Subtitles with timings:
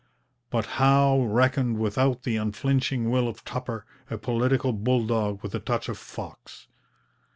[0.49, 5.59] But Howe reckoned without the unflinching will of Tupper, a political bull dog with a
[5.59, 6.65] touch of fox.